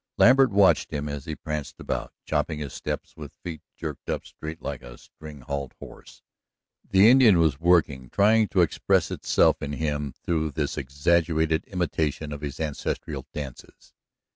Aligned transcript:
Lambert 0.17 0.49
watched 0.49 0.89
him 0.89 1.07
as 1.07 1.25
he 1.25 1.35
pranced 1.35 1.79
about, 1.79 2.11
chopping 2.25 2.57
his 2.57 2.73
steps 2.73 3.15
with 3.15 3.37
feet 3.43 3.61
jerked 3.77 4.09
up 4.09 4.25
straight 4.25 4.59
like 4.59 4.81
a 4.81 4.97
string 4.97 5.41
halt 5.41 5.75
horse. 5.77 6.23
The 6.89 7.07
Indian 7.07 7.37
was 7.37 7.59
working, 7.59 8.09
trying 8.09 8.47
to 8.47 8.61
express 8.61 9.11
itself 9.11 9.61
in 9.61 9.73
him 9.73 10.11
through 10.23 10.53
this 10.53 10.75
exaggerated 10.75 11.65
imitation 11.65 12.33
of 12.33 12.41
his 12.41 12.59
ancestral 12.59 13.27
dances. 13.31 13.93